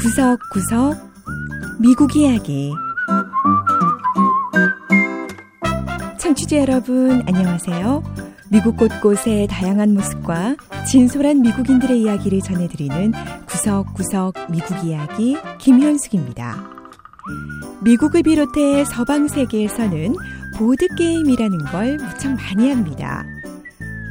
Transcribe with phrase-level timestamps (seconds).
[0.00, 0.96] 구석구석
[1.78, 2.72] 미국 이야기
[6.18, 8.02] 청취자 여러분 안녕하세요.
[8.50, 10.56] 미국 곳곳의 다양한 모습과
[10.86, 13.12] 진솔한 미국인들의 이야기를 전해드리는
[13.46, 16.68] 구석구석 미국 이야기 김현숙입니다.
[17.82, 20.14] 미국을 비롯해 서방 세계에서는
[20.58, 23.24] 보드게임이라는 걸 무척 많이 합니다.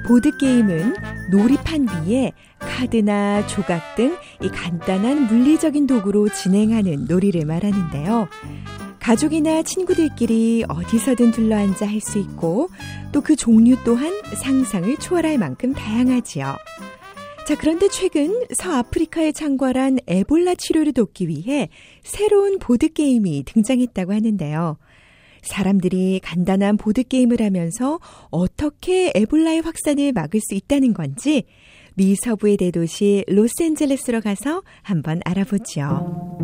[0.05, 0.95] 보드게임은
[1.31, 8.27] 놀이판 위에 카드나 조각 등 이 간단한 물리적인 도구로 진행하는 놀이를 말하는데요.
[8.99, 12.69] 가족이나 친구들끼리 어디서든 둘러앉아 할 수 있고
[13.11, 16.55] 또 그 종류 또한 상상을 초월할 만큼 다양하지요.
[17.47, 21.69] 자, 그런데 최근 서아프리카에 창궐한 에볼라 치료를 돕기 위해
[22.03, 24.77] 새로운 보드게임이 등장했다고 하는데요.
[25.41, 31.45] 사람들이 간단한 보드게임을 하면서 어떻게 에볼라의 확산을 막을 수 있다는 건지
[31.95, 36.39] 미 서부의 대도시 로스앤젤레스로 가서 한번 알아보죠.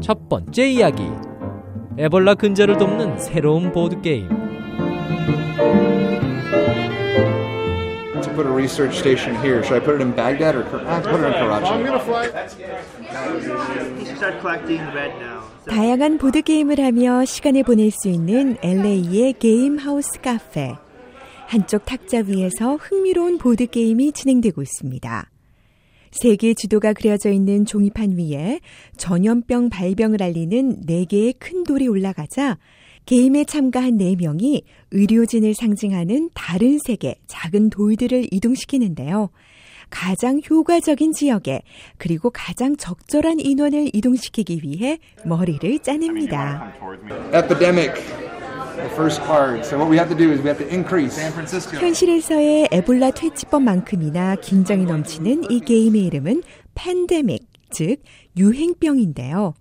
[0.00, 1.02] 첫 번째 이야기.
[1.98, 4.40] 에볼라 근절을 돕는 새로운 보드게임.
[8.22, 9.62] to put a research station here.
[9.64, 11.82] Should I put it in Baghdad or ah, put it in Karachi?
[15.66, 20.74] 다양한 보드게임을 하며 시간을 보낼 수 있는 LA의 게임 하우스 카페.
[21.46, 25.30] 한쪽 탁자 위에서 흥미로운 보드게임이 진행되고 있습니다.
[26.10, 28.60] 세계 지도가 그려져 있는 종이판 위에
[28.98, 32.58] 전염병 발병을 알리는 4개의 큰 돌이 올라가자
[33.06, 39.30] 게임에 참가한 4명이 의료진을 상징하는 다른 세계 작은 돌들을 이동시키는데요.
[39.90, 41.62] 가장 효과적인 지역에
[41.98, 46.72] 그리고 가장 적절한 인원을 이동시키기 위해 머리를 짜냅니다.
[47.34, 47.94] Epidemic.
[48.76, 49.64] The first card.
[49.66, 51.12] So what we have to do is we have to increase.
[51.20, 51.78] San Francisco.
[51.78, 56.42] 현실에서의 에볼라 퇴치법만큼이나 긴장이 넘치는 이 게임의 이름은
[56.74, 57.96] 팬데믹, 즉
[58.38, 59.54] 유행병인데요.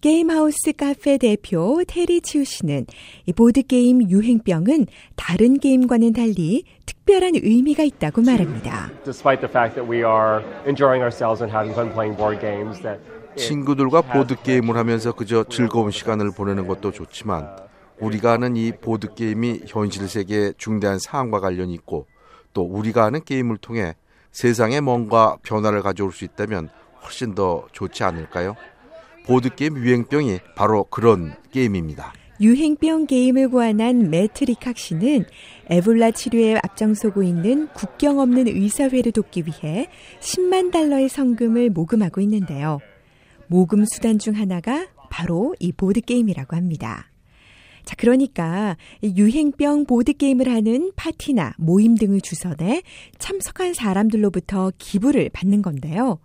[0.00, 2.86] 게임하우스 카페 대표 테리 치우 씨는
[3.24, 4.86] 이 보드게임 유행병은
[5.16, 8.90] 다른 게임과는 달리 특별한 의미가 있다고 말합니다.
[9.04, 13.00] despite the fact that we are enjoying ourselves and having fun playing board games that
[13.36, 17.48] 친구들과 보드게임을 하면서 그저 즐거운 시간을 보내는 것도 좋지만
[17.98, 22.06] 우리가 하는 이 보드게임이 현실 세계의 중대한 사항과 관련이 있고
[22.52, 23.94] 또 우리가 하는 게임을 통해
[24.30, 26.68] 세상에 뭔가 변화를 가져올 수 있다면
[27.02, 28.56] 훨씬 더 좋지 않을까요?
[29.26, 32.12] 보드게임 유행병이 바로 그런 게임입니다.
[32.40, 35.24] 유행병 게임을 고안한 매트 리칵 씨는
[35.70, 39.88] 에볼라 치료에 앞장서고 있는 국경 없는 의사회를 돕기 위해
[40.20, 42.78] 10만 달러의 성금을 모금하고 있는데요.
[43.48, 47.10] 모금 수단 중 하나가 바로 이 보드게임이라고 합니다.
[47.84, 52.82] 자, 그러니까 이 유행병 보드게임을 하는 파티나 모임 등을 주선해
[53.18, 56.18] 참석한 사람들로부터 기부를 받는 건데요.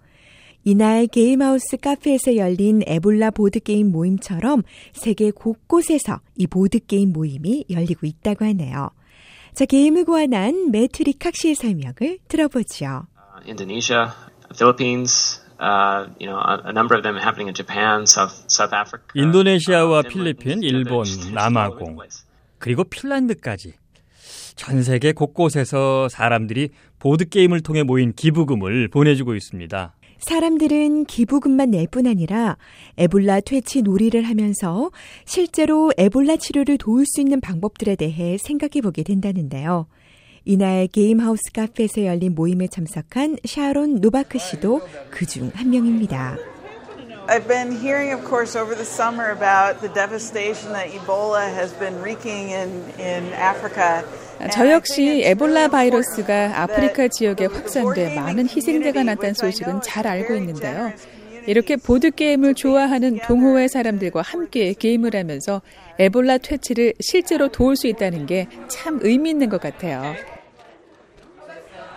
[0.64, 4.62] 이날 게임하우스 카페에서 열린 에볼라 보드게임 모임처럼
[4.94, 8.92] 세계 곳곳에서 이 보드게임 모임이 열리고 있다고 하네요.
[9.54, 12.20] 자, 게임을 고안한 매트리 칵시의 설명을
[14.54, 19.08] Philippines, uh, you know, a, a number of them happening in Japan, South South Africa.
[19.16, 21.98] 인도네시아와 uh, 필리핀, 일본, 남아공.
[22.60, 23.74] 그리고 핀란드까지
[24.56, 29.96] 전 세계 곳곳에서 사람들이 보드게임을 통해 모인 기부금을 보내주고 있습니다.
[30.22, 32.58] 사람들은 기부금만 낼 뿐 아니라
[32.98, 34.92] 에볼라 퇴치 놀이를 하면서
[35.26, 39.88] 실제로 에볼라 치료를 도울 수 있는 방법들에 대해 생각해 보게 된다는데요.
[40.46, 46.38] 이날 게임하우스 카페에서 열린 모임에 참석한 샤론 노바크 씨도 그 중 한 명입니다.
[47.28, 52.02] I've been hearing, of course, over the summer about the devastation that Ebola has been
[52.02, 54.04] wreaking in, in Africa.
[54.52, 60.92] 저 역시 에볼라 바이러스가 아프리카 지역에 확산돼 많은 희생자가 났다는 소식은 잘 알고 있는데요.
[61.48, 65.62] 이렇게 보드게임을 좋아하는 동호회 사람들과 함께 게임을 하면서
[66.00, 70.16] 에볼라 퇴치를 실제로 도울 수 있다는 게 참 의미 있는 것 같아요.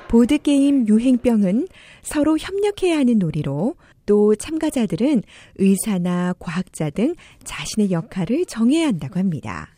[0.08, 1.68] 보드게임 유행병은
[2.02, 3.74] 서로 협력해야 하는 놀이로
[4.06, 5.22] 또 참가자들은
[5.56, 9.73] 의사나 과학자 등 자신의 역할을 정해야 한다고 합니다.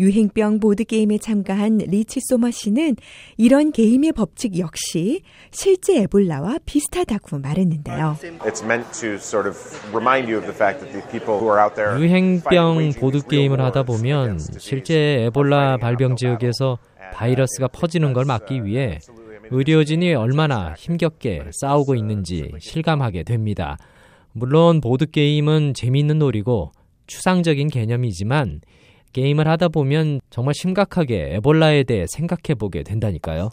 [0.00, 2.96] 유행병 보드게임에 참가한 리치 소머 씨는
[3.36, 5.20] 이런 게임의 법칙 역시
[5.50, 8.16] 실제 에볼라와 비슷하다고 말했는데요.
[8.40, 9.58] It's meant to sort of
[9.94, 13.82] remind you of the fact that the people who are out there 유행병 보드게임을 하다
[13.82, 16.78] 보면 실제 에볼라 발병 지역에서
[17.12, 19.00] 바이러스가 퍼지는 걸 막기 위해
[19.50, 23.76] 의료진이 얼마나 힘겹게 싸우고 있는지 실감하게 됩니다.
[24.32, 26.72] 물론 보드게임은 재미있는 놀이고
[27.06, 28.60] 추상적인 개념이지만
[29.12, 33.50] 게임을 하다 보면 정말 심각하게 에볼라에 대해 생각해 보게 된다니까요.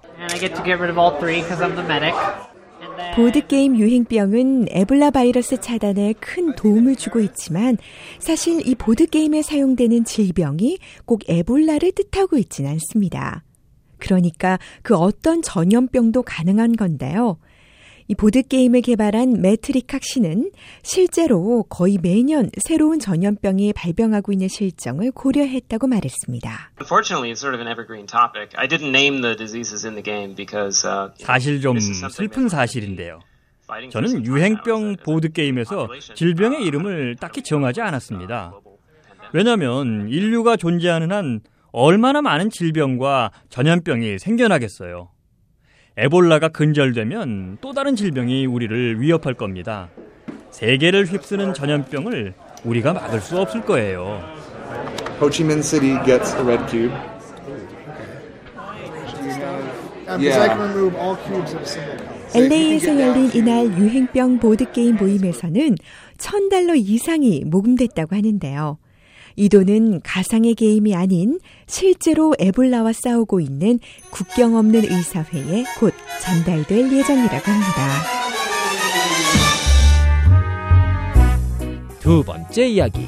[3.16, 7.78] 보드게임 유행병은 에볼라 바이러스 차단에 큰 도움을 주고 있지만
[8.20, 13.44] 사실 이 보드게임에 사용되는 질병이 꼭 에볼라를 뜻하고 있진 않습니다.
[13.98, 17.38] 그러니까 그 어떤 전염병도 가능한 건데요.
[18.10, 20.52] 이 보드게임을 개발한 매트릭학 씨는
[20.82, 26.72] 실제로 거의 매년 새로운 전염병이 발병하고 있는 실정을 고려했다고 말했습니다.
[26.80, 28.56] Unfortunately, it's sort of an evergreen topic.
[28.56, 33.20] I didn't name the diseases in the game because uh, 사실 좀 슬픈 사실인데요.
[33.92, 38.54] 저는 유행병 보드게임에서 질병의 이름을 딱히 정하지 않았습니다.
[39.34, 41.42] 왜냐하면 인류가 존재하는 한
[41.74, 45.10] 얼마나 많은 질병과 전염병이 생겨나겠어요.
[45.98, 49.90] 에볼라가 근절되면 또 다른 질병이 우리를 위협할 겁니다.
[50.52, 52.34] 세계를 휩쓰는 전염병을
[52.64, 54.22] 우리가 막을 수 없을 거예요.
[55.44, 56.94] Minh City gets a red cube.
[62.36, 65.76] LA에서 열린 이날 유행병 보드게임 모임에서는
[66.18, 68.78] 1000달러 이상이 모금됐다고 하는데요.
[69.40, 73.80] 이 돈은 가상의 게임이 아닌 실제로 에볼라와 싸우고 있는
[74.10, 75.94] 국경 없는 의사회에 곧
[76.24, 78.18] 전달될 예정이라고 합니다.
[82.00, 83.08] 두 번째 이야기.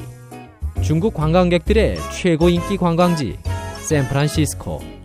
[0.82, 3.36] 중국 관광객들의 최고 인기 관광지
[3.88, 4.99] 샌프란시스코.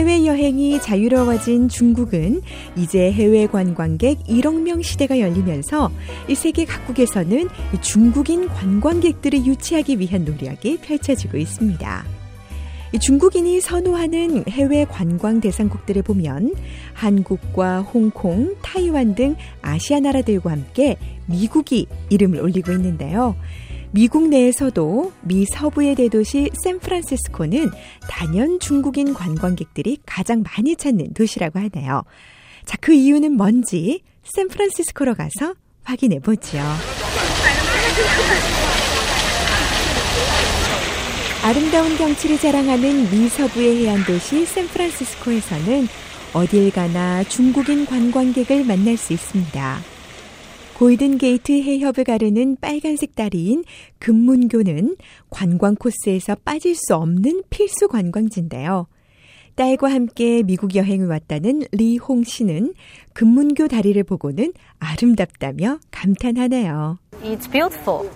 [0.00, 2.40] 해외여행이 자유로워진 중국은
[2.74, 5.90] 이제 해외 관광객 1억 명 시대가 열리면서
[6.26, 7.50] 이 세계 각국에서는
[7.82, 12.04] 중국인 관광객들을 유치하기 위한 노력이 펼쳐지고 있습니다.
[12.98, 16.54] 중국인이 선호하는 해외 관광 대상국들을 보면
[16.94, 23.36] 한국과 홍콩, 타이완 등 아시아 나라들과 함께 미국이 이름을 올리고 있는데요.
[23.92, 27.70] 미국 내에서도 미 서부의 대도시 샌프란시스코는
[28.08, 32.04] 단연 중국인 관광객들이 가장 많이 찾는 도시라고 하네요.
[32.64, 36.58] 자, 그 이유는 뭔지 샌프란시스코로 가서 확인해 보죠.
[41.42, 45.88] 아름다운 경치를 자랑하는 미 서부의 해안 도시 샌프란시스코에서는
[46.32, 49.89] 어딜 가나 중국인 관광객을 만날 수 있습니다.
[50.80, 53.64] 골든 게이트 해협을 가르는 빨간색 다리인
[53.98, 54.96] 금문교는
[55.28, 58.86] 관광 코스에서 빠질 수 없는 필수 관광지인데요.
[59.56, 62.72] 딸과 함께 미국 여행을 왔다는 리홍 씨는
[63.12, 66.96] 금문교 다리를 보고는 아름답다며 감탄하네요.
[67.24, 68.08] It's beautiful.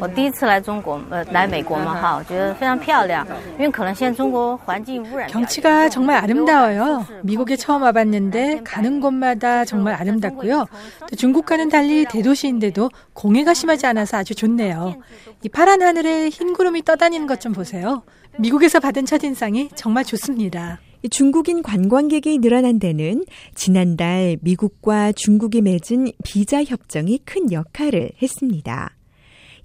[0.00, 3.26] 我第一次来中国，呃，来美国嘛，哈，我觉得非常漂亮。
[3.58, 7.04] 因为可能现在中国环境污染 경치가 정말 아름다워요.
[7.24, 10.66] 미국에 처음 와봤는데 가는 곳마다 정말 아름답고요.
[11.00, 14.94] 또 중국과는 달리 대도시인데도 공해가 심하지 않아서 아주 좋네요.
[15.42, 18.02] 이 파란 하늘에 흰 구름이 떠다니는 것 좀 보세요.
[18.38, 20.78] 미국에서 받은 첫인상이 정말 좋습니다.
[21.10, 23.24] 중국인 관광객이 늘어난 데는
[23.56, 28.90] 지난달 미국과 중국이 맺은 비자 협정이 큰 역할을 했습니다.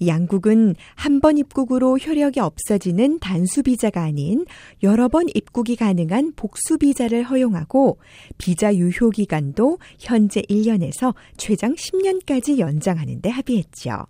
[0.07, 4.45] 양국은 한 번 입국으로 효력이 없어지는 단수 비자가 아닌
[4.83, 7.99] 여러 번 입국이 가능한 복수 비자를 허용하고
[8.39, 14.07] 비자 유효 기간도 현재 1년에서 최장 10년까지 연장하는 데 합의했죠.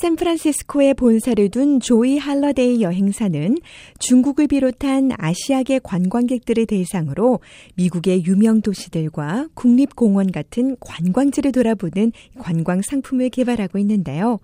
[0.00, 3.58] 샌프란시스코에 본사를 둔 조이 할러데이 여행사는
[3.98, 7.40] 중국을 비롯한 아시아계 관광객들을 대상으로
[7.74, 14.38] 미국의 유명 도시들과 국립공원 같은 관광지를 돌아보는 관광 상품을 개발하고 있는데요.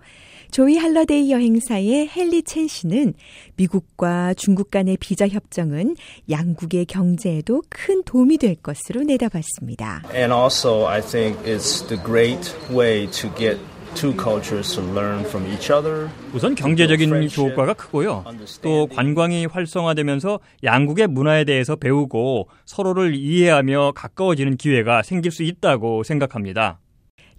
[0.51, 3.15] 조이 할러데이 여행사의 헨리 첸 씨는
[3.55, 5.95] 미국과 중국 간의 비자 협정은
[6.29, 10.03] 양국의 경제에도 큰 도움이 될 것으로 내다봤습니다.
[10.13, 13.57] And also I think it's the great way to get
[13.97, 16.09] two cultures to learn from each other.
[16.33, 18.23] 우선 경제적인 효과가 크고요.
[18.61, 26.79] 또 관광이 활성화되면서 양국의 문화에 대해서 배우고 서로를 이해하며 가까워지는 기회가 생길 수 있다고 생각합니다.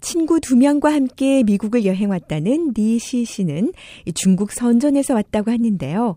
[0.01, 3.73] 친구 두 명과 함께 미국을 여행 왔다는 니시 씨는
[4.15, 6.17] 중국 선전에서 왔다고 하는데요.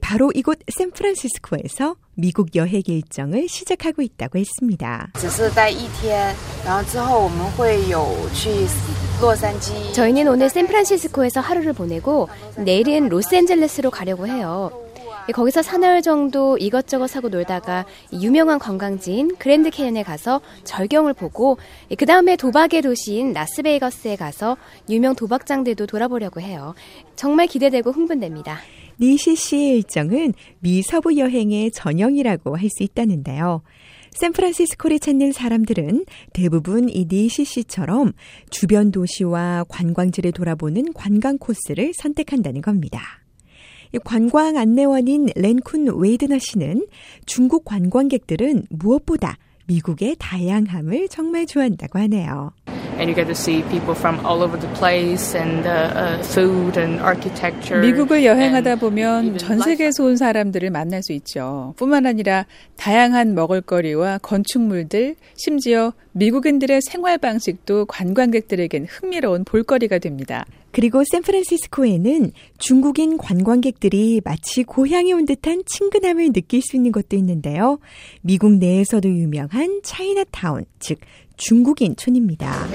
[0.00, 5.10] 바로 이곳 샌프란시스코에서 미국 여행 일정을 시작하고 있다고 했습니다.
[9.92, 14.81] 저희는 오늘 샌프란시스코에서 하루를 보내고 내일은 로스앤젤레스로 가려고 해요.
[15.30, 21.58] 거기서 사나흘 정도 이것저것 사고 놀다가 유명한 관광지인 그랜드 캐년에 가서 절경을 보고
[21.96, 24.56] 그 다음에 도박의 도시인 라스베이거스에 가서
[24.90, 26.74] 유명 도박장들도 돌아보려고 해요.
[27.14, 28.58] 정말 기대되고 흥분됩니다.
[29.00, 33.62] 니시 씨의 일정은 미 서부 여행의 전형이라고 할 수 있다는데요.
[34.14, 38.12] 샌프란시스코를 찾는 사람들은 대부분 이 니시시처럼
[38.50, 43.21] 주변 도시와 관광지를 돌아보는 관광 코스를 선택한다는 겁니다.
[44.04, 46.86] 관광 안내원인 렌쿤 웨이드너 씨는
[47.26, 52.52] 중국 관광객들은 무엇보다 미국의 다양함을 정말 좋아한다고 하네요.
[52.98, 56.78] and you get to see people from all over the place and uh, uh, food
[56.78, 57.80] and architecture.
[57.80, 61.74] 미국을 여행하다 보면 전 세계에서 온 사람들을 만날 수 있죠.
[61.76, 62.46] 뿐만 아니라
[62.76, 70.44] 다양한 먹을거리와 건축물들, 심지어 미국인들의 생활 방식도 관광객들에겐 흥미로운 볼거리가 됩니다.
[70.72, 77.78] 그리고 샌프란시스코에는 중국인 관광객들이 마치 고향에 온 듯한 친근함을 느낄 수 있는 것도 있는데요.
[78.22, 80.98] 미국 내에서도 유명한 차이나타운, 즉
[81.36, 82.66] 중국인 촌입니다.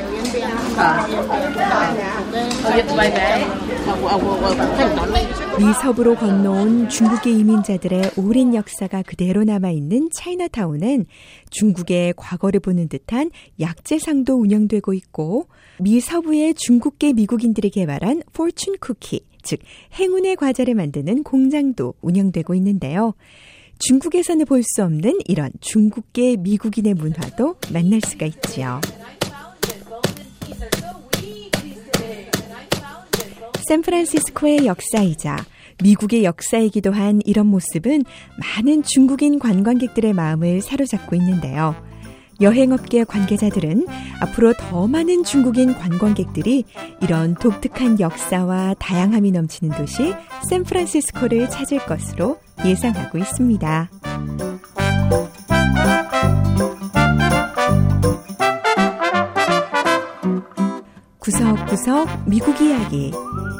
[5.57, 11.05] 미섭으로 건너온 중국의 이민자들의 오랜 역사가 그대로 남아있는 차이나타운은
[11.49, 15.47] 중국의 과거를 보는 듯한 약재상도 운영되고 있고
[15.79, 19.59] 미서부의 중국계 미국인들이 개발한 포춘 쿠키, 즉
[19.99, 23.13] 행운의 과자를 만드는 공장도 운영되고 있는데요.
[23.79, 28.81] 중국에서는 볼 수 없는 이런 중국계 미국인의 문화도 만날 수가 있지요.
[33.67, 35.35] 샌프란시스코의 역사이자
[35.83, 38.03] 미국의 역사이기도 한 이런 모습은
[38.39, 41.75] 많은 중국인 관광객들의 마음을 사로잡고 있는데요.
[42.39, 43.87] 여행업계 관계자들은
[44.21, 46.63] 앞으로 더 많은 중국인 관광객들이
[47.01, 50.13] 이런 독특한 역사와 다양함이 넘치는 도시
[50.49, 53.89] 샌프란시스코를 찾을 것으로 예상하고 있습니다.
[61.19, 63.11] 구석구석 미국 이야기.